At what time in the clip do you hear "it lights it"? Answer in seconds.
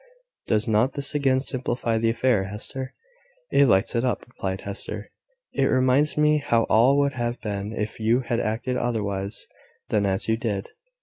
3.51-4.03